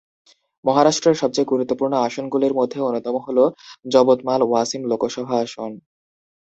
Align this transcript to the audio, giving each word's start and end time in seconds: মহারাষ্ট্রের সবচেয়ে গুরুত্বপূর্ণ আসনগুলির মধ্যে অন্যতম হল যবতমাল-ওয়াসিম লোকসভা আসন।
মহারাষ্ট্রের 0.65 1.19
সবচেয়ে 1.21 1.49
গুরুত্বপূর্ণ 1.51 1.93
আসনগুলির 2.05 2.57
মধ্যে 2.59 2.79
অন্যতম 2.81 3.15
হল 3.25 3.37
যবতমাল-ওয়াসিম 3.85 4.81
লোকসভা 4.91 5.35
আসন। 5.39 5.71